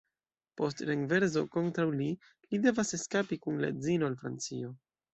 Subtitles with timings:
[0.61, 2.09] Post renverso kontraŭ li,
[2.49, 4.79] li devas eskapi kun la edzino al Francio.